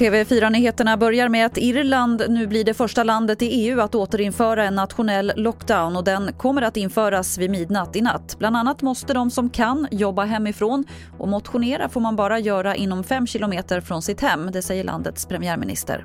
[0.00, 4.74] TV4-nyheterna börjar med att Irland nu blir det första landet i EU att återinföra en
[4.74, 8.36] nationell lockdown och den kommer att införas vid midnatt i natt.
[8.38, 10.84] Bland annat måste de som kan jobba hemifrån
[11.18, 15.26] och motionera får man bara göra inom fem kilometer från sitt hem, det säger landets
[15.26, 16.04] premiärminister.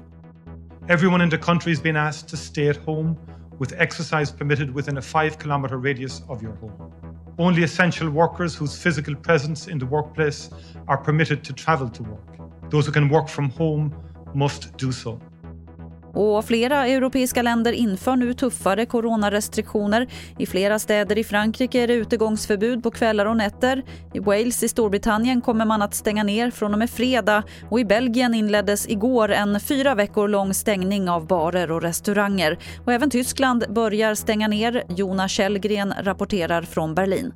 [0.89, 3.15] Everyone in the country has been asked to stay at home
[3.59, 7.04] with exercise permitted within a 5 kilometer radius of your home.
[7.37, 10.49] Only essential workers whose physical presence in the workplace
[10.87, 12.69] are permitted to travel to work.
[12.69, 13.93] Those who can work from home
[14.33, 15.19] must do so.
[16.15, 20.07] Och flera europeiska länder inför nu tuffare coronarestriktioner.
[20.37, 23.83] I flera städer i Frankrike är det utegångsförbud på kvällar och nätter.
[24.13, 27.85] I Wales i Storbritannien kommer man att stänga ner från och med fredag och i
[27.85, 32.57] Belgien inleddes igår en fyra veckor lång stängning av barer och restauranger.
[32.85, 34.83] Och även Tyskland börjar stänga ner.
[34.89, 37.33] Jonas Källgren rapporterar från Berlin.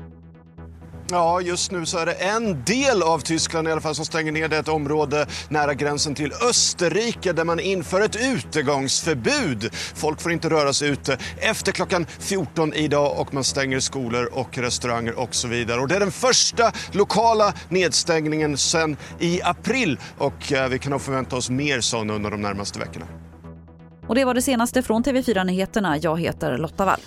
[1.11, 4.31] Ja, just nu så är det en del av Tyskland i alla fall som stänger
[4.31, 4.47] ner.
[4.47, 9.69] Det är ett område nära gränsen till Österrike där man inför ett utegångsförbud.
[9.73, 14.57] Folk får inte röra sig ute efter klockan 14 idag och man stänger skolor och
[14.57, 15.81] restauranger och så vidare.
[15.81, 21.01] Och det är den första lokala nedstängningen sedan i april och eh, vi kan nog
[21.01, 23.05] förvänta oss mer sådana under de närmaste veckorna.
[24.07, 25.97] Och det var det senaste från TV4 Nyheterna.
[25.97, 26.99] Jag heter Lotta Wall.